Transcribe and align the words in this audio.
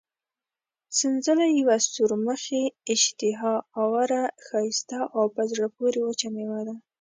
سنځله 0.97 1.45
یوه 1.59 1.75
سورمخې، 1.91 2.63
اشتها 2.93 3.53
اوره، 3.81 4.23
ښایسته 4.45 4.99
او 5.17 5.23
په 5.35 5.41
زړه 5.51 5.65
پورې 5.75 5.99
وچه 6.03 6.27
مېوه 6.35 6.61
ده. 6.67 6.75